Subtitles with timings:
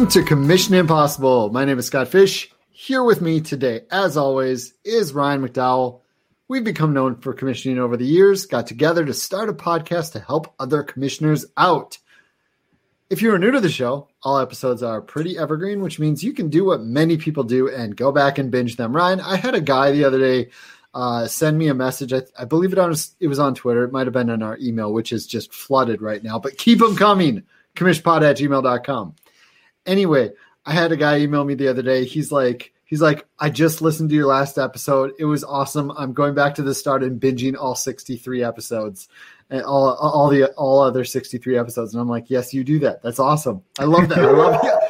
[0.00, 1.50] Welcome to Commish Impossible.
[1.50, 2.50] My name is Scott Fish.
[2.70, 6.00] Here with me today, as always, is Ryan McDowell.
[6.48, 10.20] We've become known for commissioning over the years, got together to start a podcast to
[10.20, 11.98] help other commissioners out.
[13.10, 16.32] If you are new to the show, all episodes are pretty evergreen, which means you
[16.32, 18.96] can do what many people do and go back and binge them.
[18.96, 20.48] Ryan, I had a guy the other day
[20.94, 22.14] uh, send me a message.
[22.14, 23.84] I, I believe it on it was on Twitter.
[23.84, 26.38] It might have been in our email, which is just flooded right now.
[26.38, 27.42] But keep them coming.
[27.76, 29.14] Commishpod at gmail.com.
[29.86, 30.30] Anyway,
[30.66, 32.04] I had a guy email me the other day.
[32.04, 35.12] He's like, he's like, I just listened to your last episode.
[35.18, 35.90] It was awesome.
[35.96, 39.08] I'm going back to the start and binging all 63 episodes
[39.48, 41.94] and all all the all other 63 episodes.
[41.94, 43.02] And I'm like, yes, you do that.
[43.02, 43.62] That's awesome.
[43.78, 44.18] I love that.
[44.18, 44.74] I love it.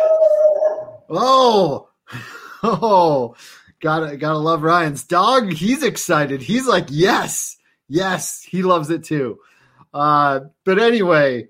[1.13, 1.89] Oh,
[2.63, 3.35] oh,
[3.81, 5.53] gotta gotta love Ryan's dog.
[5.53, 6.41] He's excited.
[6.41, 7.57] He's like, yes,
[7.89, 9.41] yes, he loves it too.
[9.93, 11.49] Uh, but anyway,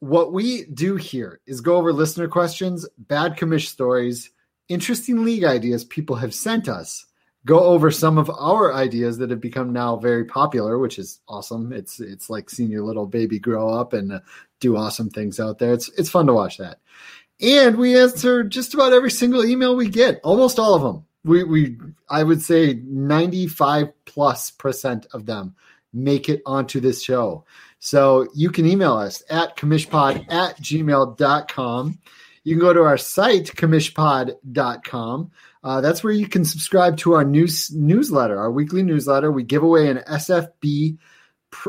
[0.00, 4.30] what we do here is go over listener questions, bad commish stories,
[4.68, 7.06] interesting league ideas people have sent us
[7.48, 11.72] go over some of our ideas that have become now very popular, which is awesome.
[11.72, 14.20] It's it's like seeing your little baby grow up and uh,
[14.60, 15.72] do awesome things out there.
[15.72, 16.80] It's it's fun to watch that.
[17.40, 21.04] And we answer just about every single email we get, almost all of them.
[21.24, 25.54] We we I would say 95 plus percent of them
[25.92, 27.44] make it onto this show.
[27.80, 31.98] So you can email us at commishpod at gmail.com.
[32.44, 35.30] You can go to our site, commishpod.com.
[35.64, 39.30] Uh, that's where you can subscribe to our news newsletter, our weekly newsletter.
[39.30, 40.98] We give away an SFB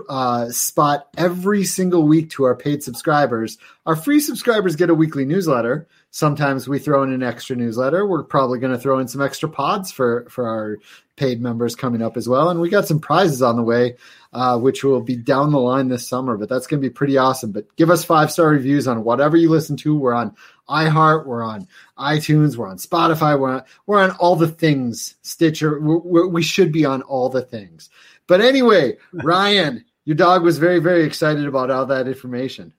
[0.10, 3.58] uh, spot every single week to our paid subscribers.
[3.86, 5.88] Our free subscribers get a weekly newsletter.
[6.12, 8.06] Sometimes we throw in an extra newsletter.
[8.06, 10.78] We're probably going to throw in some extra pods for for our
[11.16, 12.50] paid members coming up as well.
[12.50, 13.98] And we got some prizes on the way,
[14.34, 16.38] uh, which will be down the line this summer.
[16.38, 17.52] But that's going to be pretty awesome.
[17.52, 19.96] But give us five star reviews on whatever you listen to.
[19.96, 20.36] We're on
[20.68, 21.68] iHeart, we're on
[21.98, 25.16] iTunes, we're on Spotify, we're on, we're on all the things.
[25.22, 27.90] Stitcher, we're, we should be on all the things.
[28.26, 32.74] But anyway, Ryan, your dog was very, very excited about all that information.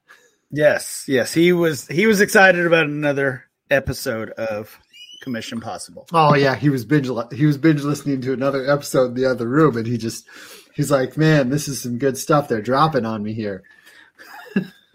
[0.51, 1.87] Yes, yes, he was.
[1.87, 4.77] He was excited about another episode of
[5.23, 6.07] Commission Possible.
[6.13, 7.09] Oh yeah, he was binge.
[7.33, 10.27] He was binge listening to another episode in the other room, and he just
[10.75, 13.63] he's like, "Man, this is some good stuff they're dropping on me here."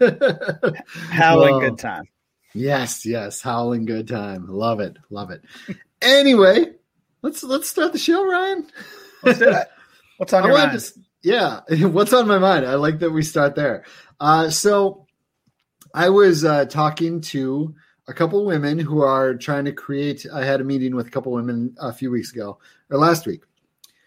[0.00, 2.04] Howling well, good time.
[2.54, 4.46] Yes, yes, howling good time.
[4.48, 5.42] Love it, love it.
[6.02, 6.72] anyway,
[7.22, 8.66] let's let's start the show, Ryan.
[9.22, 9.68] Let's do it.
[10.18, 10.78] What's on your mind?
[10.78, 10.92] To,
[11.22, 12.66] yeah, what's on my mind?
[12.66, 13.84] I like that we start there.
[14.20, 15.05] Uh, so,
[15.96, 17.74] I was uh, talking to
[18.06, 20.26] a couple women who are trying to create.
[20.32, 22.58] I had a meeting with a couple women a few weeks ago
[22.90, 23.42] or last week,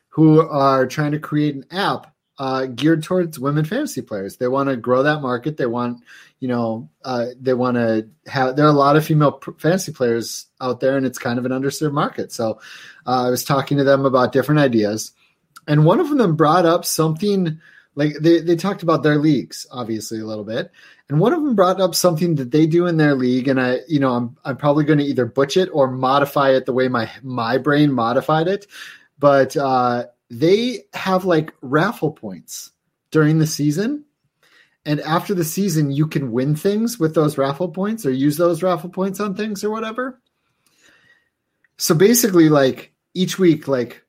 [0.09, 4.37] who are trying to create an app uh, geared towards women fantasy players.
[4.37, 5.57] They want to grow that market.
[5.57, 6.03] They want,
[6.39, 8.55] you know, uh, they want to have.
[8.55, 11.51] There are a lot of female fantasy players out there, and it's kind of an
[11.51, 12.31] underserved market.
[12.31, 12.61] So,
[13.05, 15.11] uh, I was talking to them about different ideas
[15.69, 17.61] and one of them brought up something
[17.99, 20.71] like they, they talked about their leagues obviously a little bit.
[21.09, 23.79] And one of them brought up something that they do in their league and i
[23.87, 26.87] you know i'm, I'm probably going to either butch it or modify it the way
[26.87, 28.67] my my brain modified it.
[29.19, 32.71] But uh, they have like raffle points
[33.11, 34.05] during the season.
[34.85, 38.63] And after the season you can win things with those raffle points or use those
[38.63, 40.21] raffle points on things or whatever.
[41.75, 44.05] So basically like each week like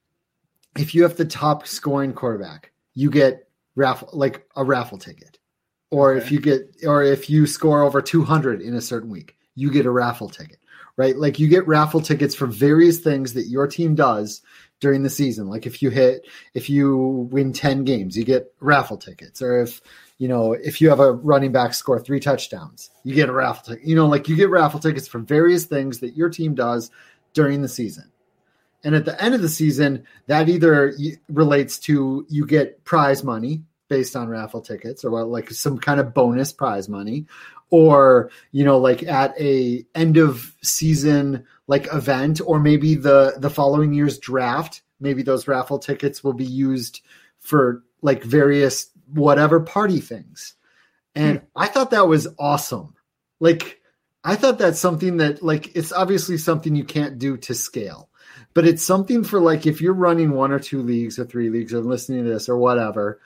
[0.77, 5.39] if you have the top scoring quarterback, you get raffle like a raffle ticket.
[5.91, 6.25] Or okay.
[6.25, 9.87] if you get or if you score over 200 in a certain week, you get
[9.87, 10.59] a raffle ticket.
[10.97, 11.17] Right?
[11.17, 14.43] Like you get raffle tickets for various things that your team does
[14.81, 15.49] during the season.
[15.49, 19.81] Like if you hit if you win 10 games, you get raffle tickets or if
[20.19, 23.75] you know, if you have a running back score three touchdowns, you get a raffle
[23.75, 23.89] ticket.
[23.89, 26.91] You know, like you get raffle tickets for various things that your team does
[27.33, 28.13] during the season.
[28.83, 30.95] And at the end of the season, that either
[31.29, 36.15] relates to you get prize money based on raffle tickets or like some kind of
[36.15, 37.27] bonus prize money
[37.71, 43.51] or you know like at a end of season like event or maybe the the
[43.51, 47.01] following year's draft maybe those raffle tickets will be used
[47.39, 50.55] for like various whatever party things.
[51.15, 51.45] And hmm.
[51.57, 52.95] i thought that was awesome.
[53.41, 53.81] Like
[54.23, 58.10] i thought that's something that like it's obviously something you can't do to scale
[58.55, 61.73] but it's something for like if you're running one or two leagues or three leagues
[61.73, 63.21] or listening to this or whatever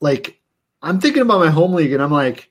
[0.00, 0.40] like
[0.82, 2.50] i'm thinking about my home league and i'm like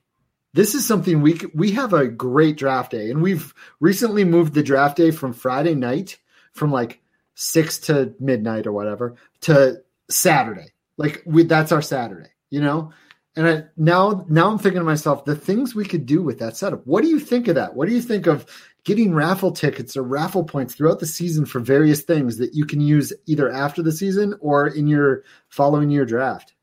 [0.52, 4.62] this is something we we have a great draft day and we've recently moved the
[4.62, 6.18] draft day from friday night
[6.52, 7.00] from like
[7.34, 12.92] six to midnight or whatever to saturday like we, that's our saturday you know
[13.36, 16.56] And I, now, now I'm thinking to myself, the things we could do with that
[16.56, 16.86] setup.
[16.86, 17.74] What do you think of that?
[17.74, 18.46] What do you think of
[18.84, 22.80] getting raffle tickets or raffle points throughout the season for various things that you can
[22.80, 26.54] use either after the season or in your following year draft?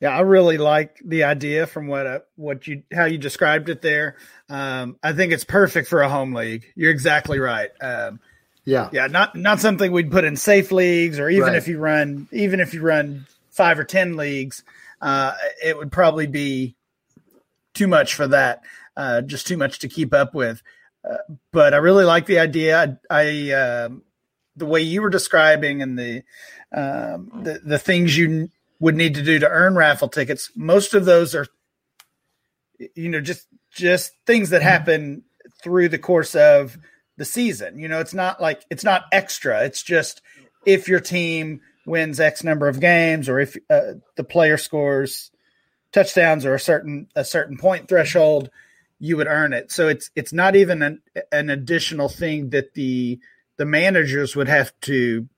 [0.00, 3.80] Yeah, I really like the idea from what uh, what you how you described it
[3.80, 4.16] there.
[4.50, 6.66] Um, I think it's perfect for a home league.
[6.74, 7.70] You're exactly right.
[7.80, 8.20] Um,
[8.64, 11.56] yeah, yeah, not not something we'd put in safe leagues, or even Right.
[11.56, 14.62] if you run even if you run five or ten leagues,
[15.00, 15.32] uh,
[15.62, 16.74] it would probably be
[17.72, 18.62] too much for that.
[18.96, 20.62] Uh, just too much to keep up with.
[21.08, 21.16] Uh,
[21.52, 22.98] but I really like the idea.
[23.10, 24.02] I, I um,
[24.56, 26.22] the way you were describing and the
[26.72, 28.50] um, the the things you
[28.80, 30.50] would need to do to earn raffle tickets.
[30.54, 31.46] Most of those are,
[32.94, 35.24] you know, just just things that happen
[35.62, 36.78] through the course of
[37.16, 37.78] the season.
[37.78, 39.64] You know, it's not like it's not extra.
[39.64, 40.22] It's just
[40.64, 45.30] if your team wins X number of games, or if uh, the player scores
[45.92, 48.50] touchdowns or a certain a certain point threshold,
[49.04, 49.70] you would earn it.
[49.70, 53.20] So it's it's not even an, an additional thing that the
[53.58, 55.28] the managers would have to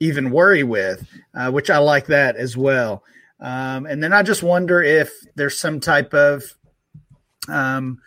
[0.00, 3.04] even worry with, uh, which I like that as well.
[3.38, 6.42] Um, and then I just wonder if there's some type of
[7.48, 8.00] um,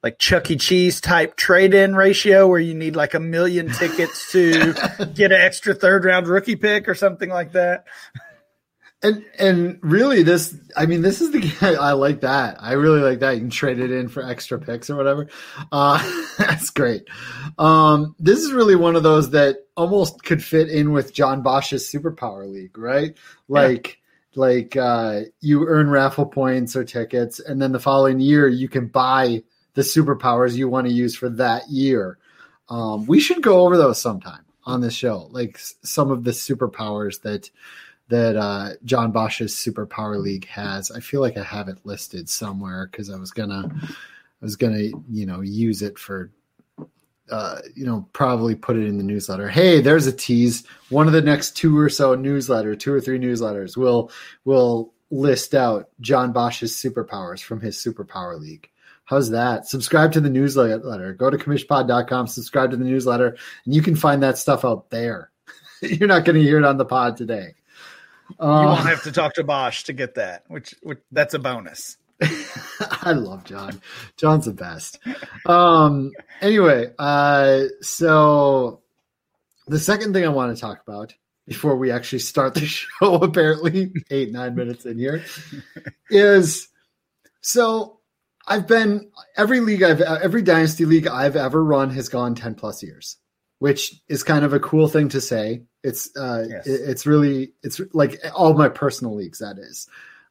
[0.00, 0.56] like Chuck E.
[0.56, 4.74] Cheese type trade in ratio where you need like a million tickets to
[5.14, 7.84] get an extra third round rookie pick or something like that.
[9.06, 12.56] And and really, this I mean, this is the I like that.
[12.60, 13.34] I really like that.
[13.34, 15.28] You can trade it in for extra picks or whatever.
[15.70, 16.02] Uh,
[16.38, 17.04] that's great.
[17.56, 21.90] Um, this is really one of those that almost could fit in with John Bosch's
[21.90, 23.16] Superpower League, right?
[23.48, 23.98] Like.
[24.38, 28.86] Like uh, you earn raffle points or tickets, and then the following year you can
[28.86, 29.42] buy
[29.72, 32.18] the superpowers you want to use for that year.
[32.68, 37.22] Um, we should go over those sometime on the show, like some of the superpowers
[37.22, 37.50] that
[38.08, 40.90] that uh, John Bosch's Superpower League has.
[40.90, 44.90] I feel like I have it listed somewhere because I was gonna, I was gonna,
[45.10, 46.30] you know, use it for,
[47.30, 49.48] uh, you know, probably put it in the newsletter.
[49.48, 50.64] Hey, there's a tease.
[50.90, 54.10] One of the next two or so newsletter, two or three newsletters, will
[54.44, 58.68] will list out John Bosch's superpowers from his Superpower League.
[59.04, 59.68] How's that?
[59.68, 61.12] Subscribe to the newsletter.
[61.12, 65.30] Go to commishpod.com, subscribe to the newsletter, and you can find that stuff out there.
[65.80, 67.54] You're not going to hear it on the pod today.
[68.30, 71.38] You Uh, won't have to talk to Bosch to get that, which, which that's a
[71.38, 71.96] bonus.
[72.22, 73.80] I love John.
[74.16, 74.98] John's the best.
[75.44, 78.80] Um, anyway, uh, so
[79.66, 81.14] the second thing I want to talk about
[81.46, 85.22] before we actually start the show, apparently eight, nine minutes in here,
[86.10, 86.68] is
[87.42, 88.00] so
[88.48, 92.82] I've been every league I've every dynasty league I've ever run has gone 10 plus
[92.82, 93.18] years,
[93.58, 95.62] which is kind of a cool thing to say.
[95.82, 96.66] It's uh Yes.
[96.66, 99.88] it- it's really it's like all my personal leagues that is.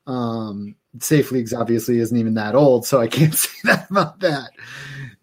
[0.07, 4.51] Um safe leagues obviously isn't even that old, so I can't say that about that.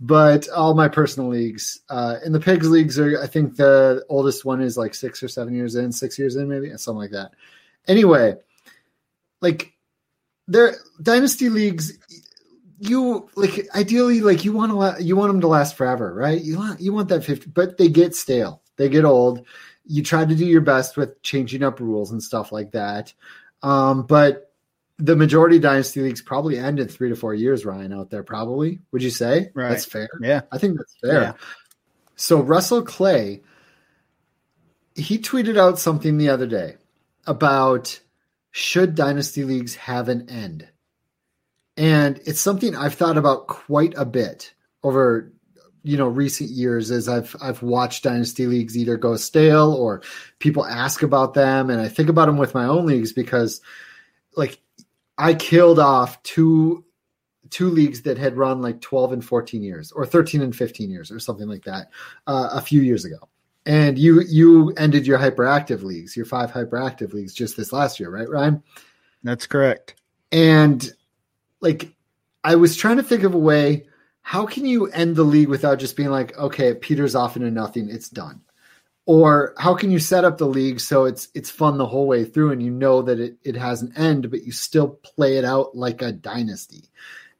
[0.00, 4.44] But all my personal leagues, uh, and the pigs leagues are, I think the oldest
[4.44, 7.32] one is like six or seven years in, six years in, maybe something like that.
[7.86, 8.34] Anyway,
[9.40, 9.72] like
[10.48, 11.96] they're dynasty leagues.
[12.84, 16.42] You like ideally like you want to you want them to last forever, right?
[16.42, 19.46] You want you want that fifty, but they get stale, they get old.
[19.86, 23.12] You try to do your best with changing up rules and stuff like that,
[23.62, 24.52] um, but
[24.98, 27.64] the majority of dynasty leagues probably end in three to four years.
[27.64, 29.68] Ryan out there, probably would you say Right.
[29.68, 30.08] that's fair?
[30.20, 30.42] Yeah.
[30.50, 31.22] I think that's fair.
[31.22, 31.32] Yeah.
[32.16, 33.42] So Russell Clay,
[34.96, 36.76] he tweeted out something the other day
[37.26, 38.00] about
[38.50, 40.68] should dynasty leagues have an end,
[41.76, 44.52] and it's something I've thought about quite a bit
[44.82, 45.32] over
[45.84, 50.02] you know recent years as I've I've watched dynasty leagues either go stale or
[50.38, 53.60] people ask about them, and I think about them with my own leagues because
[54.36, 54.60] like
[55.18, 56.84] I killed off two
[57.50, 61.10] two leagues that had run like 12 and 14 years or 13 and 15 years
[61.10, 61.90] or something like that
[62.26, 63.28] uh, a few years ago.
[63.66, 68.10] And you you ended your hyperactive leagues your five hyperactive leagues just this last year
[68.10, 68.62] right ryan?
[69.22, 69.94] That's correct.
[70.32, 70.92] and
[71.62, 71.94] like
[72.44, 73.86] i was trying to think of a way
[74.22, 77.50] how can you end the league without just being like okay it peters off into
[77.50, 78.40] nothing it's done?
[79.04, 82.24] Or how can you set up the league so it's it's fun the whole way
[82.24, 85.44] through and you know that it, it has an end but you still play it
[85.44, 86.84] out like a dynasty?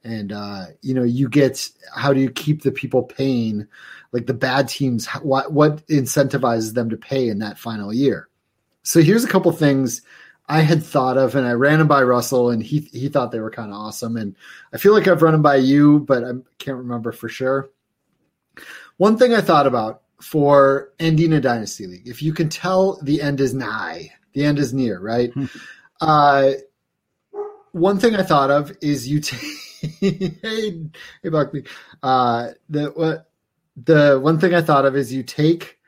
[0.03, 3.65] And uh, you know you get how do you keep the people paying
[4.11, 8.27] like the bad teams what what incentivizes them to pay in that final year?
[8.83, 10.01] So here's a couple things
[10.47, 13.39] i had thought of and i ran them by russell and he he thought they
[13.39, 14.35] were kind of awesome and
[14.73, 17.69] i feel like i've run them by you but i can't remember for sure
[18.97, 23.21] one thing i thought about for ending a dynasty league if you can tell the
[23.21, 25.33] end is nigh the end is near right
[26.01, 26.51] uh
[27.73, 29.41] one thing I thought of is you take
[29.99, 30.89] hey,
[31.21, 31.65] hey Buckley.
[32.01, 33.29] Uh, the what
[33.75, 35.79] the one thing I thought of is you take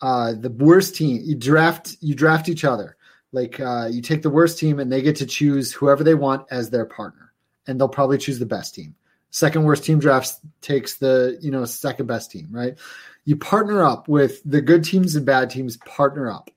[0.00, 1.20] uh, the worst team.
[1.24, 2.96] You draft you draft each other.
[3.32, 6.46] Like uh, you take the worst team and they get to choose whoever they want
[6.50, 7.32] as their partner,
[7.66, 8.94] and they'll probably choose the best team.
[9.30, 12.78] Second worst team drafts takes the you know second best team, right?
[13.24, 15.78] You partner up with the good teams and bad teams.
[15.78, 16.50] Partner up,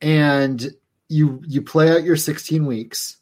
[0.00, 0.74] and
[1.08, 3.18] you you play out your 16 weeks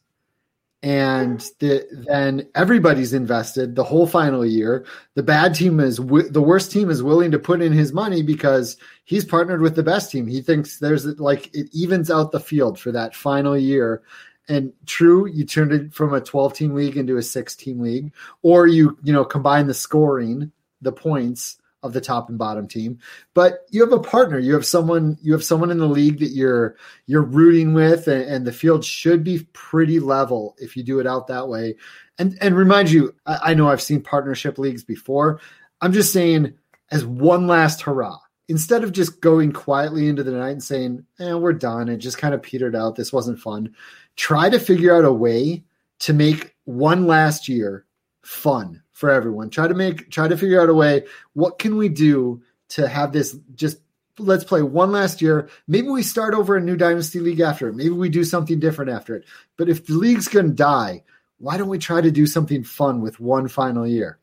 [0.87, 4.87] and the, then everybody's invested the whole final year.
[5.17, 8.77] The bad team is the worst team is willing to put in his money because
[9.03, 10.29] he's partnered with the best team.
[10.29, 14.01] He thinks there's like it evens out the field for that final year.
[14.49, 18.13] And true, you turned it from a 12 team league into a six team league,
[18.43, 20.53] or you you know combine the scoring,
[20.83, 22.99] the points of the top and bottom team.
[23.33, 24.39] But you have a partner.
[24.39, 26.77] You have someone you have someone in the league that you're
[27.07, 31.07] you're rooting with and, and, the field should be pretty level if you do it
[31.07, 31.77] out that way.
[32.19, 35.41] And and remind you I, I know i've seen partnership leagues before.
[35.81, 36.53] I'm just saying
[36.91, 41.35] as one last hurrah instead of just going quietly into the night and saying eh,
[41.35, 41.89] we're done.
[41.89, 42.97] It just kind of petered out.
[42.97, 43.75] This wasn't fun.
[44.17, 45.65] Try to figure out a way
[46.01, 47.87] to make one last year
[48.23, 49.51] fun for everyone.
[49.51, 53.13] Try to make try to figure out a way what can we do to have
[53.13, 53.77] this just
[54.19, 55.51] let's play one last year.
[55.69, 57.75] Maybe we start over a new dynasty league after it.
[57.75, 59.27] Maybe we do something different after it.
[59.59, 61.05] But if the league's going to die,
[61.37, 64.19] why don't we try to do something fun with one final year?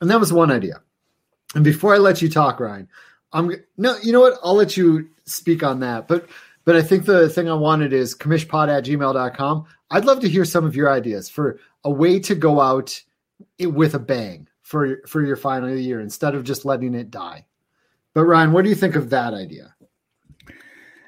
[0.00, 0.82] And that was one idea.
[1.54, 2.88] And before I let you talk, Ryan,
[3.32, 4.40] I'm no, you know what?
[4.42, 6.08] I'll let you speak on that.
[6.08, 6.28] But
[6.64, 9.66] but I think the thing I wanted is commishpod at gmail.com.
[9.92, 13.00] I'd love to hear some of your ideas for a way to go out
[13.58, 17.46] it with a bang for for your final year instead of just letting it die.
[18.14, 19.74] But Ryan, what do you think of that idea?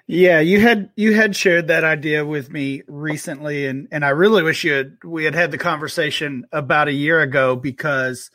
[0.07, 4.43] Yeah, you had you had shared that idea with me recently, and and I really
[4.43, 8.31] wish you had we had had the conversation about a year ago because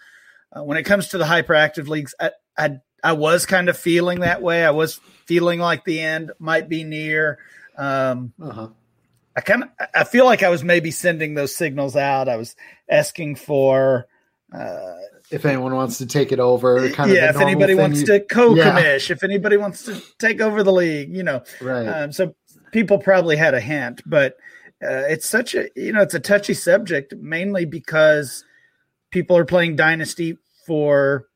[0.51, 4.19] uh, when it comes to the hyperactive leagues, I, I I was kind of feeling
[4.19, 4.63] that way.
[4.63, 7.39] I was feeling like the end might be near.
[7.75, 8.67] Um, uh-huh.
[9.35, 12.29] I kind of I feel like I was maybe sending those signals out.
[12.29, 12.55] I was
[12.89, 14.07] asking for
[14.53, 14.95] uh,
[15.31, 16.89] if anyone wants to take it over.
[16.91, 19.15] Kind yeah, if anybody wants you, to co-commish, yeah.
[19.15, 21.43] if anybody wants to take over the league, you know.
[21.59, 21.87] Right.
[21.87, 22.35] Um, so
[22.71, 24.33] people probably had a hint, but
[24.83, 28.43] uh, it's such a you know it's a touchy subject mainly because
[29.11, 30.37] people are playing dynasty
[30.67, 31.27] for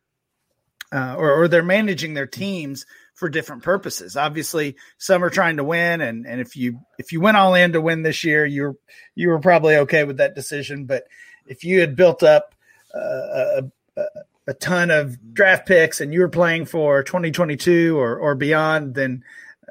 [0.92, 2.86] uh, or, or they're managing their teams
[3.18, 4.16] for different purposes.
[4.16, 7.74] Obviously, some are trying to win, and and if you if you went all in
[7.74, 8.76] to win this year, you're
[9.16, 10.86] you were probably okay with that decision.
[10.86, 11.06] But
[11.48, 12.54] if you had built up
[12.94, 13.64] uh,
[13.98, 14.04] a,
[14.48, 19.24] a ton of draft picks and you were playing for 2022 or or beyond, then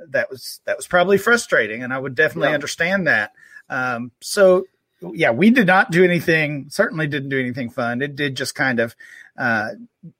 [0.09, 2.55] that was that was probably frustrating, and I would definitely yeah.
[2.55, 3.31] understand that.
[3.71, 4.65] Um, so
[5.01, 6.67] yeah, we did not do anything.
[6.71, 8.03] Certainly didn't do anything fun.
[8.03, 8.97] It did just kind of
[9.39, 9.69] uh,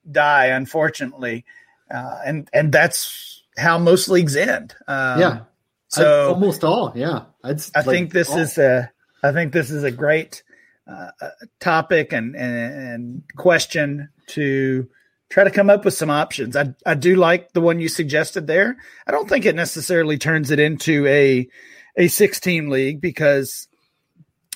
[0.09, 1.45] die, unfortunately
[1.91, 4.75] uh, and and that's how most leagues end.
[4.87, 5.41] Um, yeah,
[5.89, 6.93] so I, almost all.
[6.95, 8.39] Yeah, I'd, i like think this all.
[8.39, 8.91] is a
[9.23, 10.43] I think this is a great
[10.87, 14.89] uh, uh, topic and, and and question to
[15.29, 16.57] try to come up with some options.
[16.57, 18.77] I I do like the one you suggested there.
[19.07, 21.49] I don't think it necessarily turns it into a
[21.97, 23.69] a 16 league because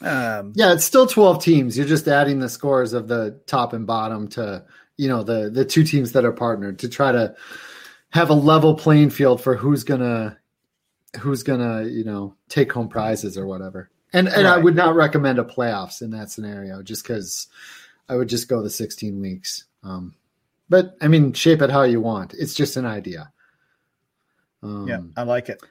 [0.02, 1.76] um, yeah, it's still 12 teams.
[1.76, 4.64] You're just adding the scores of the top and bottom to
[5.00, 7.34] you know the the two teams that are partnered to try to
[8.10, 10.36] have a level playing field for who's gonna
[11.18, 13.90] who's gonna you know take home prizes or whatever.
[14.12, 14.54] And and right.
[14.54, 17.48] I would not recommend a playoffs in that scenario just because
[18.08, 19.64] I would just go the 16 weeks.
[19.82, 20.14] Um,
[20.68, 22.34] but I mean, shape it how you want.
[22.34, 23.32] It's just an idea.
[24.62, 25.62] Um, yeah, I like it.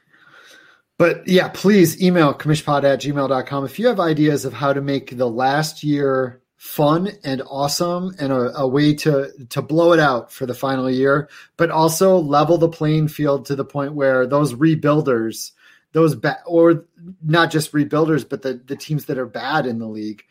[0.98, 5.16] But yeah, please email commishpod at gmail.com if you have ideas of how to make
[5.16, 10.30] the last year fun and awesome and a, a, way to to blow it out
[10.30, 11.26] for the final year,
[11.56, 15.52] but also level the playing field to the point where those rebuilders,
[15.92, 16.84] those ba- or
[17.22, 20.22] not just rebuilders, but the the teams that are bad in the league,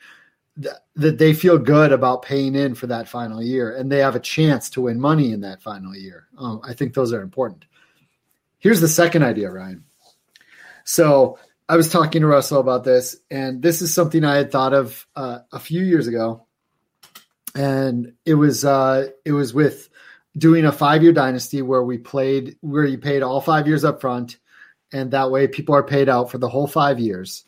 [0.57, 4.15] that, that they feel good about paying in for that final year and they have
[4.15, 6.27] a chance to win money in that final year.
[6.37, 7.65] Um, I think those are important.
[8.59, 9.83] Here's the second idea, Ryan.
[10.83, 14.73] So I was talking to Russell about this, and this is something I had thought
[14.73, 16.47] of uh, a few years ago,
[17.53, 19.87] and it was uh, it was with
[20.35, 24.01] doing a five year dynasty where we played where you paid all five years up
[24.01, 24.39] front,
[24.91, 27.45] and that way people are paid out for the whole five years,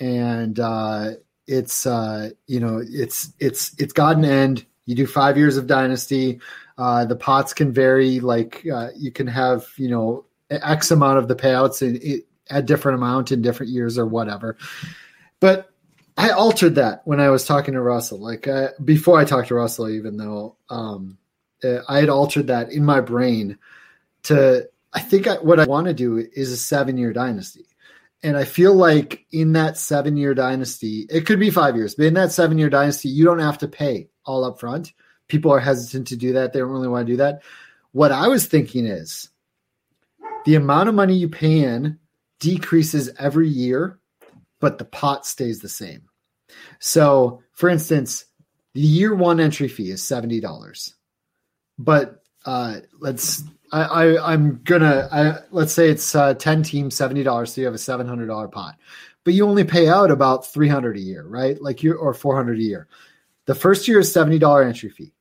[0.00, 1.10] and uh,
[1.46, 4.64] it's uh, you know it's it's it's got an end.
[4.86, 6.40] You do five years of dynasty.
[6.78, 8.20] Uh, the pots can vary.
[8.20, 12.96] Like uh, you can have you know X amount of the payouts, it, a different
[12.96, 14.56] amount in different years or whatever.
[15.40, 15.70] But
[16.16, 18.18] I altered that when I was talking to Russell.
[18.18, 18.46] Like
[18.84, 21.18] before I talked to Russell, even though um,
[21.88, 23.58] I had altered that in my brain
[24.24, 24.68] to.
[24.92, 27.64] I think I, what I want to do is a seven year dynasty.
[28.22, 32.06] And I feel like in that seven year dynasty, it could be five years, but
[32.06, 34.92] in that seven year dynasty, you don't have to pay all up front.
[35.28, 36.52] People are hesitant to do that.
[36.52, 37.42] They don't really want to do that.
[37.92, 39.30] What I was thinking is
[40.44, 41.98] the amount of money you pay in
[42.40, 43.98] decreases every year,
[44.60, 46.02] but the pot stays the same.
[46.80, 48.24] So, for instance,
[48.74, 50.94] the year one entry fee is seventy dollars,
[51.78, 57.22] but uh, let's I, I am gonna I, let's say it's uh, ten teams seventy
[57.22, 58.76] dollars, so you have a seven hundred dollar pot,
[59.24, 61.60] but you only pay out about three hundred a year, right?
[61.60, 62.88] Like you or four hundred a year.
[63.46, 65.12] The first year is seventy dollar entry fee.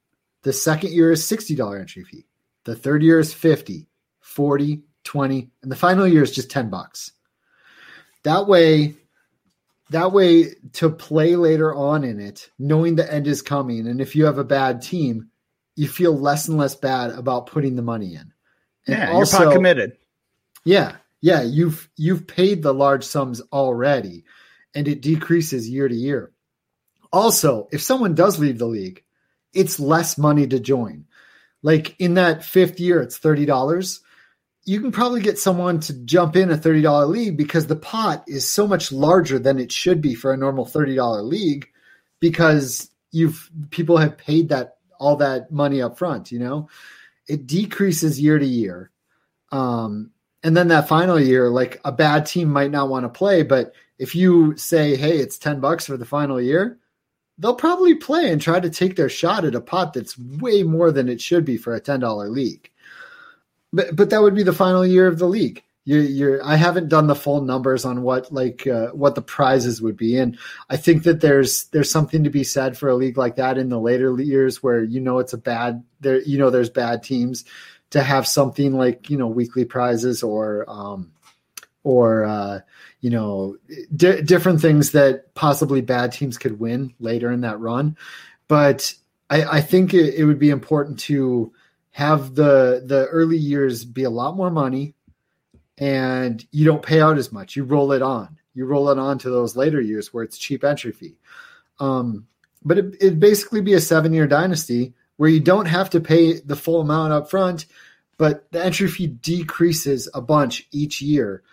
[0.43, 2.25] The second year is sixty dollar entry fee.
[2.65, 7.11] The third year is 50, 40, 20, and the final year is just 10 bucks.
[8.23, 8.93] That way,
[9.89, 14.15] that way to play later on in it, knowing the end is coming, and if
[14.15, 15.29] you have a bad team,
[15.75, 18.31] you feel less and less bad about putting the money in.
[18.85, 19.97] And yeah, also, you're pot committed.
[20.63, 24.25] Yeah, yeah, you've you've paid the large sums already,
[24.75, 26.31] and it decreases year to year.
[27.11, 29.03] Also, if someone does leave the league,
[29.53, 31.05] it's less money to join.
[31.63, 34.01] Like in that fifth year, it's thirty dollars
[34.69, 38.49] you can probably get someone to jump in a $30 league because the pot is
[38.49, 41.67] so much larger than it should be for a normal $30 league
[42.19, 46.69] because you've people have paid that all that money up front, you know.
[47.27, 48.91] It decreases year to year.
[49.51, 50.11] Um,
[50.43, 53.73] and then that final year, like a bad team might not want to play, but
[53.97, 56.77] if you say, "Hey, it's 10 bucks for the final year,"
[57.39, 60.91] they'll probably play and try to take their shot at a pot that's way more
[60.91, 62.69] than it should be for a $10 league.
[63.71, 65.63] But but that would be the final year of the league.
[65.85, 69.81] You're, you're I haven't done the full numbers on what like uh, what the prizes
[69.81, 70.37] would be, and
[70.69, 73.69] I think that there's there's something to be said for a league like that in
[73.69, 77.45] the later years where you know it's a bad there you know there's bad teams
[77.91, 81.11] to have something like you know weekly prizes or um,
[81.83, 82.59] or uh,
[83.01, 83.57] you know
[83.95, 87.97] di- different things that possibly bad teams could win later in that run.
[88.47, 88.93] But
[89.29, 91.53] I, I think it, it, would be important to
[91.99, 94.93] have the the early years be a lot more money
[95.77, 99.19] and you don't pay out as much you roll it on you roll it on
[99.19, 101.17] to those later years where it's cheap entry fee
[101.81, 102.25] um,
[102.63, 106.39] but it, it'd basically be a seven year dynasty where you don't have to pay
[106.39, 107.65] the full amount up front
[108.17, 111.43] but the entry fee decreases a bunch each year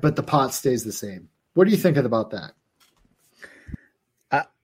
[0.00, 2.52] but the pot stays the same what are you thinking about that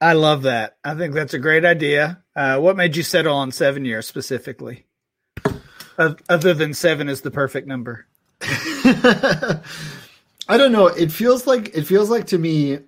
[0.01, 0.79] I, love that.
[0.83, 2.25] I think that's a great idea.
[2.35, 4.87] Uh, what made you settle on seven years specifically?
[5.99, 8.07] Other than seven is the perfect number.
[10.51, 10.87] I don't know.
[10.87, 12.81] It feels like it feels like to me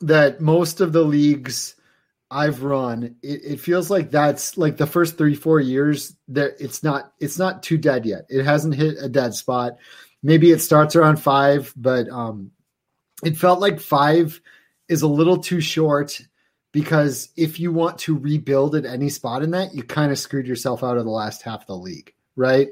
[0.00, 1.74] that most of the leagues
[2.30, 6.82] I've run, it, it feels like that's like the first three four years that it's
[6.82, 8.26] not it's not too dead yet.
[8.28, 9.78] It hasn't hit a dead spot.
[10.22, 12.52] Maybe it starts around five, but um,
[13.24, 14.40] it felt like five
[14.88, 16.20] is a little too short
[16.72, 20.46] because if you want to rebuild at any spot in that, you kind of screwed
[20.46, 22.68] yourself out of the last half of the league right?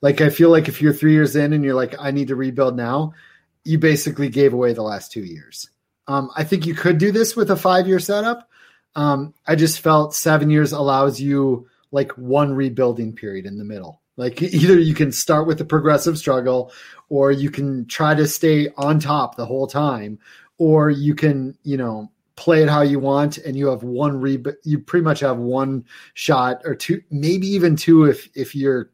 [0.00, 2.36] Like I feel like if you're three years in and you're like, I need to
[2.36, 3.12] rebuild now,
[3.64, 5.70] you basically gave away the last two years.
[6.08, 8.48] Um, I think you could do this with a five year setup.
[8.94, 14.02] Um, I just felt seven years allows you like one rebuilding period in the middle.
[14.16, 16.72] Like either you can start with a progressive struggle
[17.08, 20.18] or you can try to stay on top the whole time,
[20.58, 24.42] or you can, you know, play it how you want and you have one re
[24.64, 28.90] you pretty much have one shot or two maybe even two if if you're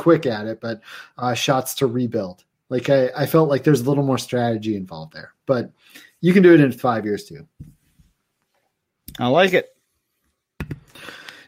[0.00, 0.80] quick at it, but
[1.18, 2.44] uh, shots to rebuild.
[2.70, 5.70] Like I, I felt like there's a little more strategy involved there, but
[6.22, 7.46] you can do it in five years too.
[9.18, 9.68] I like it.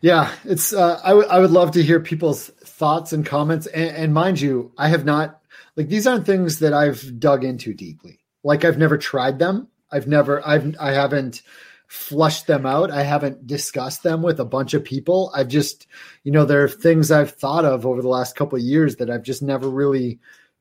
[0.02, 0.72] Yeah, it's.
[0.72, 3.66] Uh, I, w- I would love to hear people's thoughts and comments.
[3.68, 5.40] And, and mind you, I have not
[5.76, 8.18] like these aren't things that I've dug into deeply.
[8.42, 9.68] Like I've never tried them.
[9.90, 10.46] I've never.
[10.46, 10.74] I've.
[10.78, 11.42] I haven't
[11.92, 12.90] flushed them out.
[12.90, 15.30] I haven't discussed them with a bunch of people.
[15.34, 15.86] I've just,
[16.24, 19.10] you know, there are things I've thought of over the last couple of years that
[19.10, 20.18] I've just never really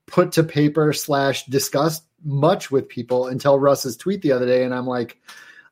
[0.08, 4.66] put to paper slash discussed much with people until Russ's tweet the other day.
[4.66, 5.22] And I'm like,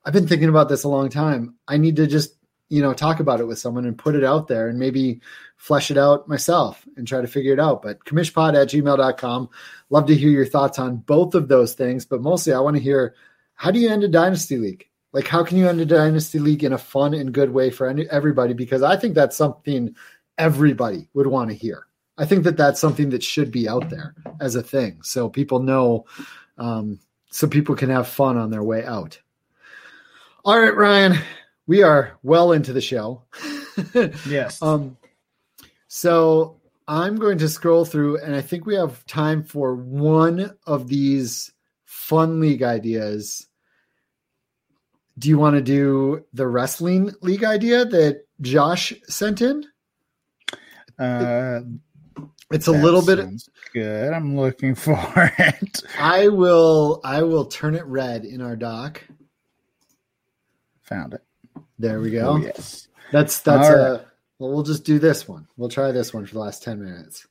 [0.05, 1.55] I've been thinking about this a long time.
[1.67, 2.35] I need to just,
[2.69, 5.19] you know, talk about it with someone and put it out there and maybe
[5.57, 7.81] flesh it out myself and try to figure it out.
[7.81, 9.49] But commishpod at gmail.com.
[9.89, 12.05] Love to hear your thoughts on both of those things.
[12.05, 13.13] But mostly I want to hear
[13.55, 14.88] how do you end a dynasty league?
[15.11, 17.87] Like, how can you end a dynasty league in a fun and good way for
[17.87, 18.53] any, everybody?
[18.53, 19.95] Because I think that's something
[20.37, 21.87] everybody would want to hear.
[22.17, 25.59] I think that that's something that should be out there as a thing, so people
[25.59, 26.05] know,
[26.57, 26.99] um,
[27.31, 29.19] so people can have fun on their way out.
[30.43, 31.17] All right, Ryan,
[31.65, 33.23] we are well into the show.
[34.27, 34.61] yes.
[34.61, 34.97] Um,
[35.87, 40.87] so I'm going to scroll through, and I think we have time for one of
[40.87, 41.51] these
[41.85, 43.47] fun league ideas.
[45.19, 49.65] Do you want to do the wrestling league idea that Josh sent in?
[50.97, 51.61] Uh,
[52.51, 53.19] it's a little bit
[53.73, 54.13] good.
[54.13, 54.97] I'm looking for
[55.37, 55.83] it.
[55.99, 59.03] I will I will turn it red in our doc.
[60.83, 61.21] Found it.
[61.77, 62.29] There we go.
[62.29, 62.87] Oh, yes.
[63.11, 64.01] That's that's All a right.
[64.39, 65.47] well we'll just do this one.
[65.57, 67.27] We'll try this one for the last 10 minutes.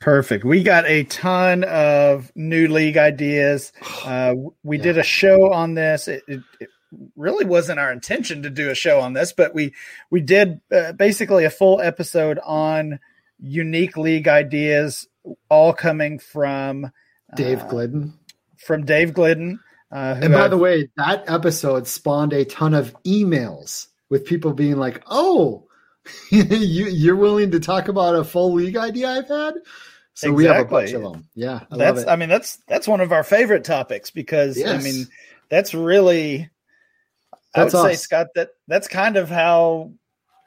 [0.00, 0.44] Perfect.
[0.44, 3.72] We got a ton of new league ideas.
[4.04, 4.82] Uh, we Yeah.
[4.84, 6.08] did a show on this.
[6.08, 6.68] It, it, it
[7.16, 9.72] really wasn't our intention to do a show on this, but we
[10.10, 12.98] we did uh, basically a full episode on
[13.38, 15.06] unique league ideas,
[15.48, 16.90] all coming from
[17.36, 18.14] Dave uh, Glidden.
[18.56, 19.60] from Dave Glidden.
[19.92, 24.52] Uh, And by I've- the way, that episode spawned a ton of emails with people
[24.52, 25.66] being like, "Oh,
[26.30, 29.54] you you're willing to talk about a full league idea I've had?"
[30.14, 31.28] So we have a bunch of them.
[31.34, 32.06] Yeah, I love that's.
[32.08, 35.06] I mean that's that's one of our favorite topics because I mean
[35.48, 36.50] that's really
[37.54, 37.96] I That's would say.
[37.96, 39.92] Scott that that's kind of how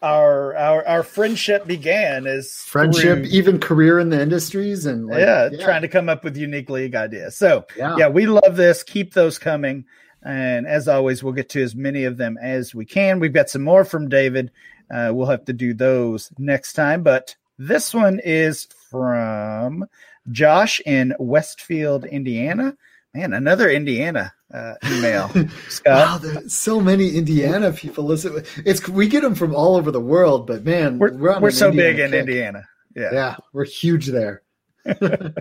[0.02, 5.20] our our our friendship began is Friendship, through- even career in the industries, and like,
[5.20, 7.36] yeah, trying to come up with unique league ideas.
[7.36, 8.84] So yeah, yeah, we love this.
[8.84, 9.86] Keep those coming.
[10.26, 13.20] And as always, we'll get to as many of them as we can.
[13.20, 14.52] We've got some more from David.
[14.90, 17.04] Uh, we'll have to do those next time.
[17.04, 19.86] But this one is from
[20.32, 22.78] Josh in Westfield, Indiana.
[23.14, 25.30] Man, another Indiana uh, email.
[25.86, 28.44] Wow, there's so many Indiana people listen.
[28.66, 31.52] It's we get them from all over the world, but man, we're, we're, on we're
[31.52, 32.20] so Indiana big in kick.
[32.22, 32.64] Indiana.
[32.96, 33.10] Yeah.
[33.12, 34.44] Yeah, we're huge there.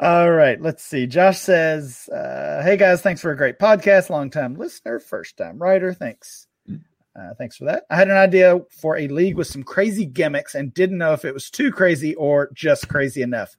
[0.00, 1.06] All right, let's see.
[1.06, 4.10] Josh says, uh, "Hey guys, thanks for a great podcast.
[4.10, 5.92] Long time listener, first time writer.
[5.92, 7.84] Thanks, uh, thanks for that.
[7.90, 11.24] I had an idea for a league with some crazy gimmicks and didn't know if
[11.24, 13.56] it was too crazy or just crazy enough.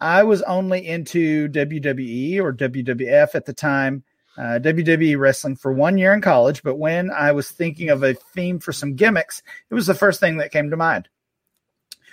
[0.00, 4.04] I was only into WWE or WWF at the time."
[4.36, 8.14] Uh, WWE wrestling for one year in college, but when I was thinking of a
[8.14, 11.08] theme for some gimmicks, it was the first thing that came to mind.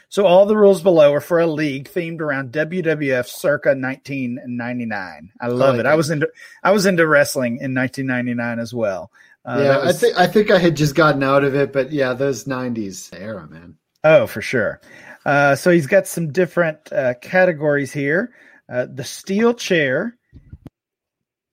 [0.08, 5.32] So all the rules below are for a league themed around WWF circa 1999.
[5.40, 5.86] I love like it.
[5.86, 6.30] I was into
[6.62, 9.12] I was into wrestling in 1999 as well.
[9.46, 11.92] Uh, yeah, was- I think I think I had just gotten out of it, but
[11.92, 13.78] yeah, those '90s era, man.
[14.04, 14.82] Oh, for sure.
[15.26, 18.34] Uh, so he's got some different uh, categories here.
[18.72, 20.18] Uh, the steel chair.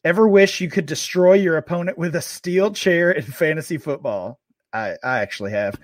[0.05, 4.39] Ever wish you could destroy your opponent with a steel chair in fantasy football?
[4.73, 5.75] I, I actually have.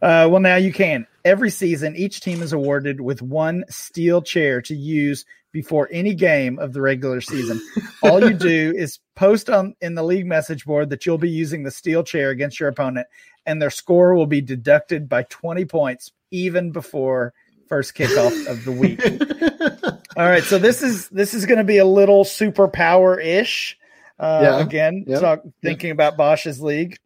[0.00, 1.06] Uh, well, now you can.
[1.24, 6.58] Every season, each team is awarded with one steel chair to use before any game
[6.58, 7.60] of the regular season.
[8.02, 11.62] All you do is post on in the league message board that you'll be using
[11.62, 13.06] the steel chair against your opponent,
[13.46, 17.32] and their score will be deducted by 20 points even before
[17.68, 19.00] first kickoff of the week.
[20.16, 23.78] All right, so this is this is going to be a little superpower ish.
[24.18, 26.98] Uh, Yeah, Again, yep, talk, thinking about Bosch's league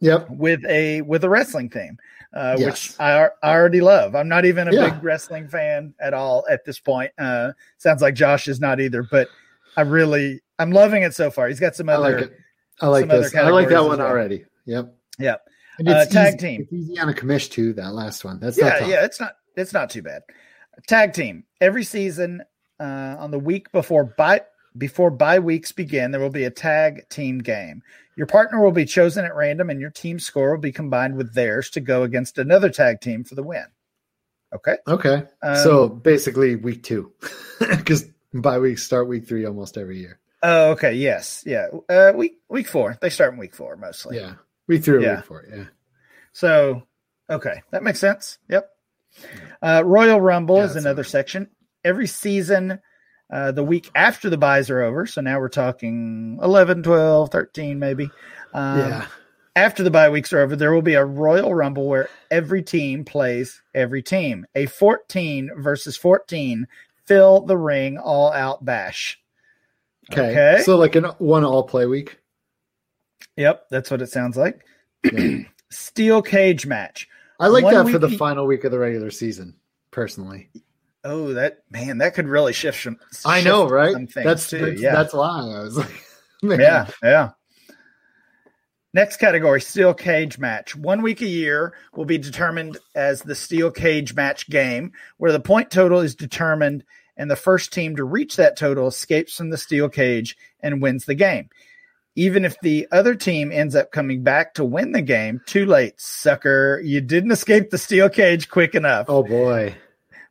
[0.00, 0.30] Yep.
[0.30, 1.96] with a with a wrestling theme,
[2.34, 2.66] uh, Yes.
[2.66, 4.14] which I, I already love.
[4.14, 4.90] I'm not even a Yeah.
[4.90, 7.12] big wrestling fan at all at this point.
[7.18, 9.28] Uh, sounds like Josh is not either, but
[9.76, 11.48] I really I'm loving it so far.
[11.48, 12.32] He's got some I other like it.
[12.80, 13.34] I like this.
[13.34, 14.06] I like that one well.
[14.06, 14.44] already.
[14.66, 14.94] Yep.
[15.18, 15.36] And
[15.80, 16.60] Uh, it's tag easy, team.
[16.62, 17.72] It's easy on a commish too.
[17.72, 18.40] That last one.
[18.40, 20.22] That's not yeah yeah it's not it's not too bad.
[20.86, 22.42] Tag team every season
[22.80, 24.42] uh, on the week before bye
[24.76, 27.82] before bye weeks begin, there will be a tag team game.
[28.16, 31.34] Your partner will be chosen at random, and your team score will be combined with
[31.34, 33.64] theirs to go against another tag team for the win.
[34.54, 34.76] Okay.
[34.86, 35.24] Okay.
[35.42, 37.12] Um, so basically, week two,
[37.58, 40.18] because bye weeks start week three almost every year.
[40.42, 40.94] Oh, okay.
[40.94, 41.42] Yes.
[41.46, 41.68] Yeah.
[41.88, 42.98] Uh, week week four.
[43.00, 44.16] They start in week four mostly.
[44.16, 44.34] Yeah.
[44.66, 45.16] Week threw Yeah.
[45.16, 45.44] week four.
[45.52, 45.64] Yeah.
[46.32, 46.82] So,
[47.28, 48.38] okay, that makes sense.
[48.48, 48.68] Yep.
[49.60, 51.48] Uh, Royal Rumble Yeah, is another section.
[51.84, 52.78] Every season,
[53.30, 55.06] uh, the week after the buys are over.
[55.06, 58.10] So now we're talking 11, 12, 13, maybe.
[58.54, 59.06] Um, yeah.
[59.54, 63.04] After the bye weeks are over, there will be a Royal Rumble where every team
[63.04, 64.46] plays every team.
[64.54, 66.66] A 14 versus 14
[67.04, 69.20] fill the ring all out bash.
[70.10, 70.30] Okay.
[70.30, 70.62] okay.
[70.62, 72.18] So like an one all play week.
[73.36, 74.64] Yep, that's what it sounds like.
[75.04, 75.38] Yeah.
[75.70, 77.08] Steel cage match.
[77.40, 79.56] I like One that for the week- final week of the regular season.
[79.90, 80.48] Personally,
[81.04, 82.98] Oh, that man, that could really shift some.
[83.26, 83.94] I know, right?
[84.14, 84.58] That's too.
[84.66, 85.90] that's, yeah, that's why I was like,
[86.42, 86.60] man.
[86.60, 87.30] yeah, yeah.
[88.94, 90.76] Next category: steel cage match.
[90.76, 95.40] One week a year will be determined as the steel cage match game, where the
[95.40, 96.84] point total is determined,
[97.16, 101.06] and the first team to reach that total escapes from the steel cage and wins
[101.06, 101.48] the game.
[102.14, 106.00] Even if the other team ends up coming back to win the game, too late,
[106.00, 106.80] sucker.
[106.84, 109.06] You didn't escape the steel cage quick enough.
[109.08, 109.74] Oh boy.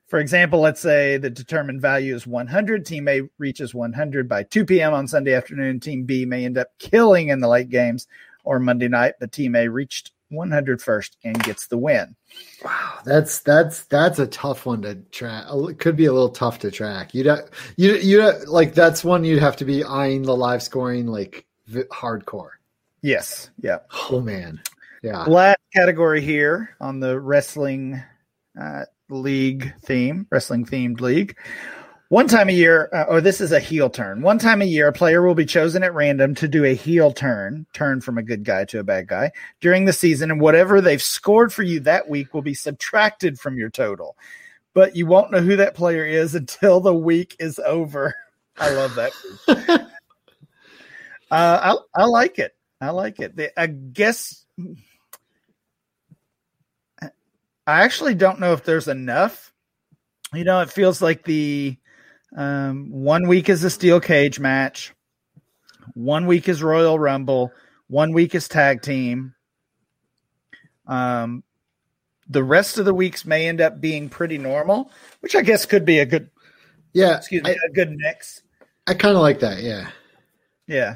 [0.07, 2.85] For example, let's say the determined value is 100.
[2.85, 4.93] Team A reaches 100 by 2 p.m.
[4.93, 5.79] on Sunday afternoon.
[5.79, 8.07] Team B may end up killing in the late games
[8.43, 12.15] or Monday night, but Team A reached 100 first and gets the win.
[12.63, 15.45] Wow, that's that's that's a tough one to track.
[15.49, 17.13] It could be a little tough to track.
[17.13, 17.27] You'd
[17.77, 21.45] you you like that's one you'd have to be eyeing the live scoring like
[21.91, 22.51] hardcore.
[23.01, 23.49] Yes.
[23.61, 23.79] Yeah.
[24.09, 24.61] Oh man.
[25.01, 25.23] Yeah.
[25.23, 28.01] Last category here on the wrestling
[28.59, 31.35] uh, league theme, wrestling themed league.
[32.09, 34.21] One time a year, uh, or this is a heel turn.
[34.21, 37.13] One time a year, a player will be chosen at random to do a heel
[37.13, 39.31] turn, turn from a good guy to a bad guy
[39.61, 43.57] during the season, and whatever they've scored for you that week will be subtracted from
[43.57, 44.17] your total.
[44.73, 48.13] But you won't know who that player is until the week is over.
[48.57, 49.87] I love that.
[51.31, 52.55] uh, I I like it.
[52.79, 53.53] I like it.
[53.57, 54.45] I guess
[57.01, 59.53] I actually don't know if there's enough.
[60.33, 61.77] You know, it feels like the
[62.35, 64.93] um, one week is a steel cage match.
[65.93, 67.51] One week is Royal Rumble.
[67.87, 69.35] One week is tag team.
[70.87, 71.43] Um,
[72.29, 75.85] the rest of the weeks may end up being pretty normal, which I guess could
[75.85, 76.29] be a good,
[76.93, 78.41] yeah, excuse me, I, a good mix.
[78.87, 79.61] I kind of like that.
[79.61, 79.89] Yeah,
[80.67, 80.95] yeah,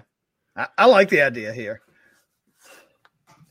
[0.55, 1.81] I, I like the idea here.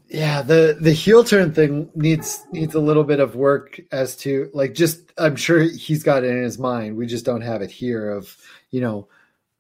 [0.09, 4.51] Yeah the the heel turn thing needs needs a little bit of work as to
[4.53, 6.97] like just i'm sure he's got it in his mind.
[6.97, 8.37] We just don't have it here of
[8.71, 9.09] you know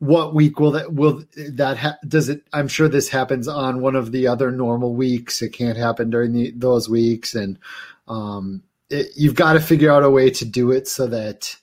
[0.00, 3.96] what week will that will that ha- does it i'm sure this happens on one
[3.96, 5.40] of the other normal weeks.
[5.42, 7.34] It can't happen during the, those weeks.
[7.34, 7.58] And
[8.06, 11.56] um it, you've got to figure out a way to do it so that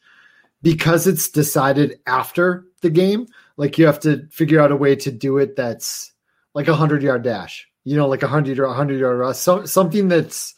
[0.63, 5.11] because it's decided after the game like you have to figure out a way to
[5.11, 6.11] do it that's
[6.53, 9.37] like a 100 yard dash you know, like a hundred or a hundred yard rush,
[9.37, 10.53] so, something that's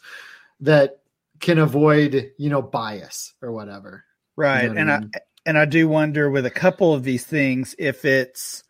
[0.60, 1.00] that
[1.40, 4.04] can avoid, you know, bias or whatever.
[4.36, 4.64] Right.
[4.64, 5.10] You know and I, mean?
[5.14, 8.62] I, and I do wonder with a couple of these things if it's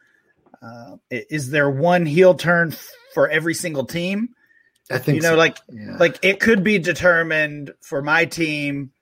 [0.63, 2.75] uh, is there one heel turn
[3.13, 4.31] for every single team?
[4.91, 5.37] I think you know, so.
[5.37, 5.97] like yeah.
[5.99, 8.93] like it could be determined for my team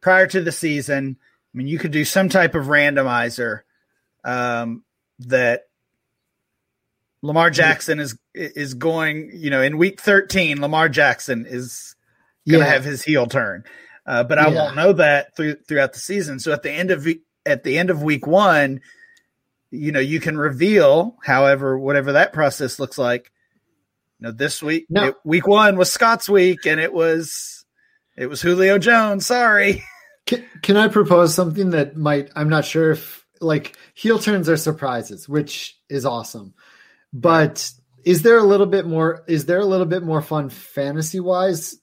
[0.00, 1.18] prior to the season.
[1.54, 3.60] I mean, you could do some type of randomizer
[4.24, 4.84] um,
[5.20, 5.62] that
[7.22, 11.94] Lamar Jackson is is going, you know, in week 13, Lamar Jackson is
[12.48, 12.72] going to yeah.
[12.72, 13.64] have his heel turn.
[14.04, 14.54] Uh, but I yeah.
[14.54, 16.40] won't know that through, throughout the season.
[16.40, 17.06] So at the end of
[17.46, 18.80] at the end of week 1,
[19.70, 23.30] you know, you can reveal however whatever that process looks like.
[24.18, 25.08] You know, this week no.
[25.08, 27.64] it, week 1 was Scott's week and it was
[28.16, 29.84] it was Julio Jones, sorry.
[30.26, 34.56] Can, can I propose something that might I'm not sure if like heel turns are
[34.56, 36.54] surprises, which is awesome
[37.12, 37.70] but
[38.04, 39.24] is there a little bit more?
[39.28, 41.78] Is there a little bit more fun fantasy wise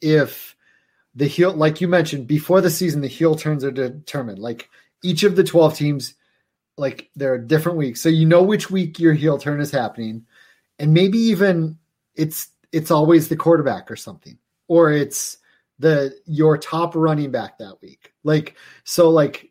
[0.00, 0.54] if
[1.14, 4.38] the heel, like you mentioned before the season, the heel turns are determined.
[4.38, 4.68] Like
[5.02, 6.14] each of the twelve teams,
[6.76, 10.26] like there are different weeks, so you know which week your heel turn is happening,
[10.78, 11.78] and maybe even
[12.14, 14.38] it's it's always the quarterback or something,
[14.68, 15.38] or it's
[15.78, 18.12] the your top running back that week.
[18.24, 19.50] Like so, like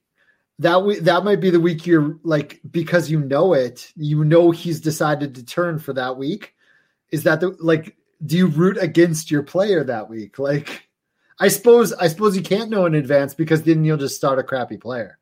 [0.60, 4.52] that we, that might be the week you're like because you know it, you know
[4.52, 6.54] he's decided to turn for that week.
[7.12, 7.96] Is that the like?
[8.26, 10.40] Do you root against your player that week?
[10.40, 10.88] Like,
[11.40, 14.44] I suppose I suppose you can't know in advance because then you'll just start a
[14.44, 15.20] crappy player.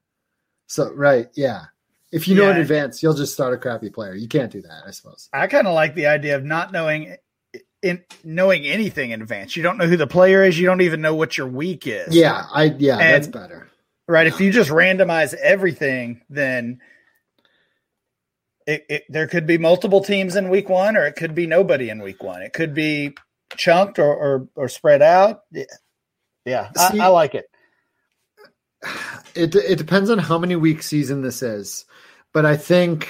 [0.67, 1.65] So right, yeah.
[2.11, 2.55] If you know yeah.
[2.55, 4.13] in advance, you'll just start a crappy player.
[4.13, 5.29] You can't do that, I suppose.
[5.33, 7.15] I kind of like the idea of not knowing
[7.81, 9.57] in knowing anything in advance.
[9.57, 10.59] You don't know who the player is.
[10.59, 12.15] You don't even know what your week is.
[12.15, 13.67] Yeah, I yeah, and, that's better
[14.07, 14.27] right?
[14.27, 16.81] If you just randomize everything, then
[18.67, 21.89] it, it, there could be multiple teams in week one, or it could be nobody
[21.89, 22.41] in week one.
[22.41, 23.15] It could be
[23.55, 25.41] chunked or or, or spread out.
[25.51, 25.63] Yeah,
[26.45, 27.45] yeah See, I, I, like it.
[29.35, 31.85] It it depends on how many week season this is,
[32.33, 33.07] but I think,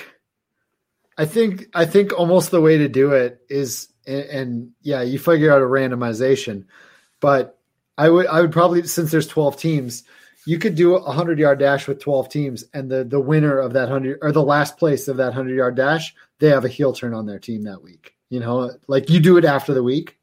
[1.17, 5.19] I think I think almost the way to do it is, and, and yeah, you
[5.19, 6.65] figure out a randomization,
[7.19, 7.59] but
[7.97, 10.03] I would I would probably since there's twelve teams
[10.45, 13.73] you could do a hundred yard dash with 12 teams and the, the winner of
[13.73, 16.93] that hundred or the last place of that hundred yard dash, they have a heel
[16.93, 18.15] turn on their team that week.
[18.29, 20.17] You know, like you do it after the week.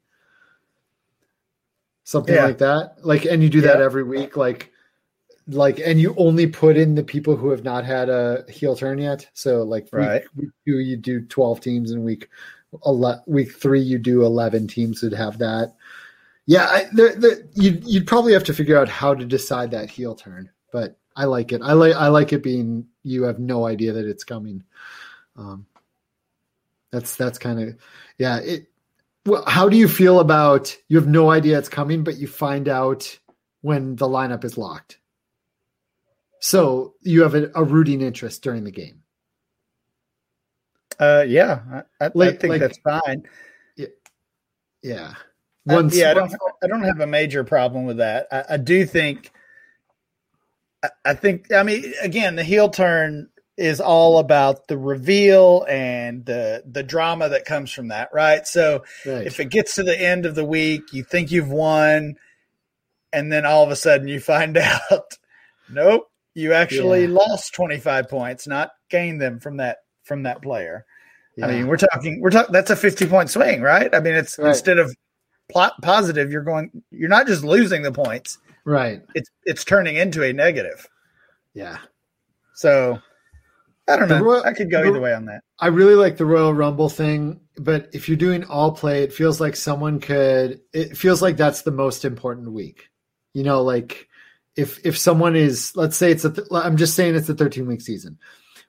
[2.03, 2.45] Something yeah.
[2.45, 3.05] like that.
[3.05, 4.35] Like, and you do that every week.
[4.35, 4.71] Like,
[5.47, 8.99] like, and you only put in the people who have not had a heel turn
[8.99, 9.29] yet.
[9.33, 10.23] So like right.
[10.35, 12.27] week, week two, you do 12 teams in week,
[12.85, 15.73] ele- week three, you do 11 teams that have that
[16.45, 16.85] yeah, I,
[17.53, 21.25] you'd, you'd probably have to figure out how to decide that heel turn, but I
[21.25, 21.61] like it.
[21.61, 24.63] I like I like it being you have no idea that it's coming.
[25.35, 25.65] Um,
[26.91, 27.77] That's that's kind of
[28.17, 28.39] yeah.
[28.39, 28.67] It.
[29.25, 32.67] Well, how do you feel about you have no idea it's coming, but you find
[32.67, 33.17] out
[33.61, 34.99] when the lineup is locked?
[36.39, 39.03] So you have a, a rooting interest during the game.
[40.99, 43.23] Uh, yeah, I, I, like, I think like, that's fine.
[43.77, 43.87] Yeah,
[44.81, 45.13] yeah.
[45.65, 46.33] Once, uh, yeah, I don't.
[46.63, 48.27] I don't have a major problem with that.
[48.31, 49.31] I, I do think.
[50.83, 51.51] I, I think.
[51.53, 57.29] I mean, again, the heel turn is all about the reveal and the the drama
[57.29, 58.47] that comes from that, right?
[58.47, 59.27] So right.
[59.27, 62.15] if it gets to the end of the week, you think you've won,
[63.13, 64.57] and then all of a sudden you find
[64.91, 65.17] out,
[65.69, 67.13] nope, you actually yeah.
[67.13, 70.85] lost twenty five points, not gained them from that from that player.
[71.37, 71.45] Yeah.
[71.45, 73.93] I mean, we're talking we're talking that's a fifty point swing, right?
[73.93, 74.49] I mean, it's right.
[74.49, 74.93] instead of
[75.51, 79.01] plot positive, you're going you're not just losing the points, right?
[79.15, 80.87] It's it's turning into a negative.
[81.53, 81.77] Yeah.
[82.53, 82.99] So
[83.87, 84.21] I don't know.
[84.21, 85.41] Royal, I could go either way on that.
[85.59, 89.41] I really like the Royal Rumble thing, but if you're doing all play, it feels
[89.41, 90.61] like someone could.
[90.73, 92.89] It feels like that's the most important week.
[93.33, 94.07] You know, like
[94.55, 96.33] if if someone is, let's say it's a.
[96.51, 98.17] I'm just saying it's a 13 week season.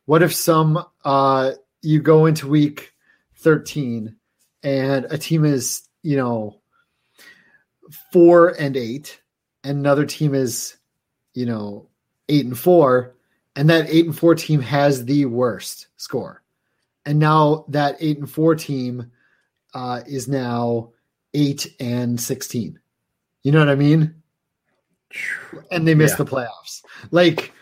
[0.07, 2.93] What if some uh you go into week
[3.39, 4.17] 13
[4.63, 6.61] and a team is you know
[8.13, 9.21] four and eight,
[9.65, 10.77] and another team is
[11.35, 11.89] you know
[12.29, 13.15] eight and four
[13.57, 16.43] and that eight and four team has the worst score.
[17.05, 19.11] And now that eight and four team
[19.75, 20.93] uh, is now
[21.35, 22.79] eight and sixteen.
[23.43, 24.15] You know what I mean?
[25.71, 26.17] And they miss yeah.
[26.19, 26.83] the playoffs.
[27.11, 27.53] Like,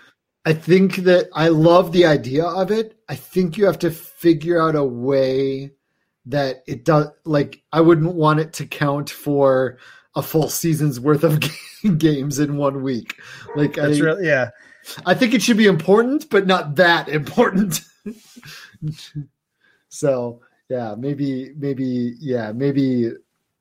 [0.45, 2.99] I think that I love the idea of it.
[3.09, 5.73] I think you have to figure out a way
[6.27, 7.09] that it does.
[7.25, 9.79] Like, I wouldn't want it to count for
[10.15, 11.41] a full season's worth of
[11.99, 13.17] games in one week.
[13.55, 14.51] Like, that's I, really yeah.
[15.07, 17.81] I think it should be important, but not that important.
[19.89, 23.13] so yeah, maybe, maybe, yeah, maybe,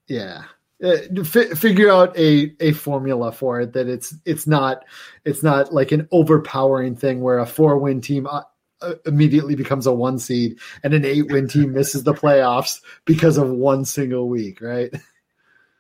[0.07, 0.43] yeah.
[0.81, 4.85] Uh, f- figure out a, a formula for it that it's it's not
[5.25, 8.43] it's not like an overpowering thing where a four win team uh,
[8.81, 13.37] uh immediately becomes a one seed and an eight win team misses the playoffs because
[13.37, 14.93] of one single week, right?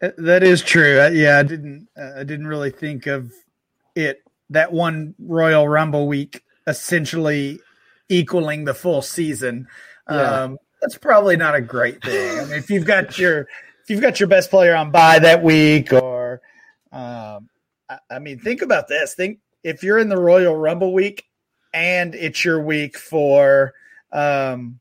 [0.01, 1.07] That is true.
[1.11, 3.33] Yeah, I didn't uh, I didn't really think of
[3.95, 7.59] it that one Royal Rumble week essentially
[8.07, 9.67] equaling the full season.
[10.09, 10.43] Yeah.
[10.43, 12.39] Um, that's probably not a great thing.
[12.39, 15.43] I mean, if you've got your if you've got your best player on bye that
[15.43, 16.41] week, or
[16.91, 17.49] um,
[17.89, 19.13] I, I mean, think about this.
[19.13, 21.25] Think if you're in the Royal Rumble week
[21.73, 23.73] and it's your week for
[24.11, 24.79] um,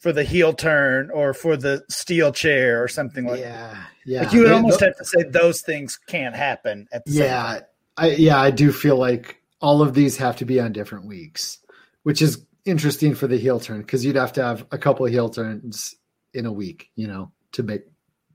[0.00, 3.88] for the heel turn or for the steel chair or something like yeah, that.
[4.06, 7.20] Yeah, Like you would almost have to say those things can't happen at the yeah,
[7.20, 7.68] same time.
[7.98, 11.58] I yeah, I do feel like all of these have to be on different weeks,
[12.02, 15.12] which is interesting for the heel turn because you'd have to have a couple of
[15.12, 15.94] heel turns
[16.32, 17.82] in a week, you know, to make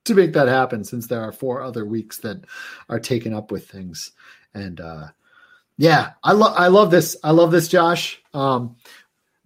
[0.05, 2.45] to make that happen since there are four other weeks that
[2.89, 4.11] are taken up with things.
[4.53, 5.07] And uh
[5.77, 7.17] yeah, I love I love this.
[7.23, 8.21] I love this, Josh.
[8.35, 8.75] Um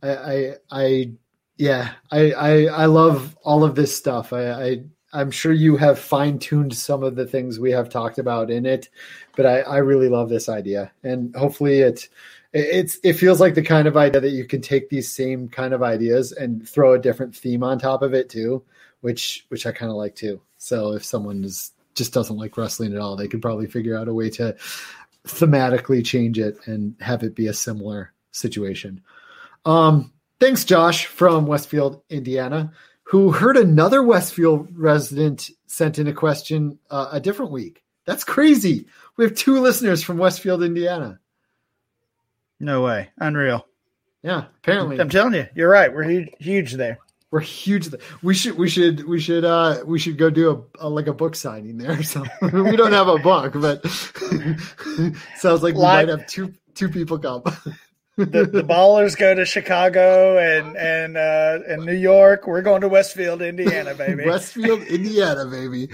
[0.04, 1.12] I I, I
[1.60, 4.32] yeah, I, I I love all of this stuff.
[4.32, 8.18] I, I I'm sure you have fine tuned some of the things we have talked
[8.18, 8.88] about in it,
[9.36, 12.08] but I, I really love this idea, and hopefully it
[12.54, 15.74] it's it feels like the kind of idea that you can take these same kind
[15.74, 18.64] of ideas and throw a different theme on top of it too,
[19.02, 20.42] which which I kind of like too.
[20.60, 24.08] So if someone is just doesn't like wrestling at all, they could probably figure out
[24.08, 24.56] a way to
[25.28, 29.02] thematically change it and have it be a similar situation.
[29.66, 32.72] Um, thanks, Josh from Westfield, Indiana
[33.10, 37.82] who heard another Westfield resident sent in a question uh, a different week.
[38.06, 38.86] That's crazy.
[39.18, 41.20] We have two listeners from Westfield, Indiana.
[42.60, 43.10] No way.
[43.18, 43.66] Unreal.
[44.22, 45.00] Yeah, apparently.
[45.00, 45.92] I'm telling you, you're right.
[45.92, 47.00] We're huge, huge there.
[47.32, 47.90] We're huge.
[48.22, 51.14] We should, we should, we should, uh, we should go do a, a like a
[51.14, 52.04] book signing there.
[52.04, 53.84] So we don't have a book, but
[55.36, 57.42] sounds like we might have two two people come
[58.26, 62.48] the, the ballers go to Chicago and and uh, and New York.
[62.48, 64.26] We're going to Westfield, Indiana, baby.
[64.28, 65.90] Westfield, Indiana, baby.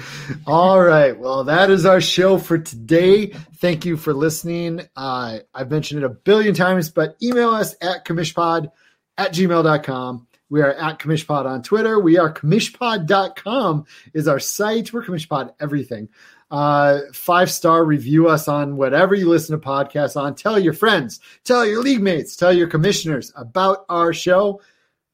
[0.47, 1.17] All right.
[1.17, 3.27] Well, that is our show for today.
[3.57, 4.81] Thank you for listening.
[4.95, 8.71] Uh, I've mentioned it a billion times, but email us at commishpod
[9.17, 10.27] at gmail.com.
[10.49, 11.99] We are at commishpod on Twitter.
[11.99, 14.93] We are commishpod.com is our site.
[14.93, 16.09] We're commishpod everything
[16.51, 20.35] uh, five star review us on whatever you listen to podcasts on.
[20.35, 24.61] Tell your friends, tell your league mates, tell your commissioners about our show.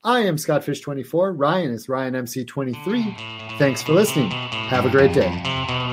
[0.04, 1.34] I am Scott Fish 24.
[1.34, 3.58] Ryan is Ryan MC23.
[3.60, 4.32] Thanks for listening.
[4.32, 5.91] Have a great day.